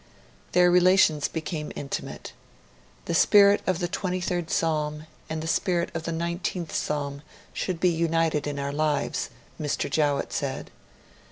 [0.53, 2.33] Their relations became intimate.
[3.05, 7.21] 'The spirit of the Twenty third Psalm and the spirit of the Nineteenth Psalm
[7.53, 9.29] should be united in our lives,'
[9.61, 9.91] Mr.
[9.91, 10.71] Jowett said.